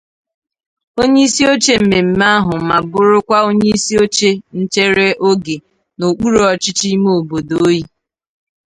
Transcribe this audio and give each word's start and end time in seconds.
onyeisioche 1.01 1.73
mmemme 1.81 2.25
ahụ 2.37 2.55
ma 2.67 2.77
bụrụkwa 2.89 3.37
onyeisioche 3.49 4.29
nchere 4.59 5.07
oge 5.29 5.55
n'okpuru 5.97 6.39
ọchịchị 6.51 6.87
ime 6.95 7.11
obodo 7.19 7.55
Oyi 7.67 7.81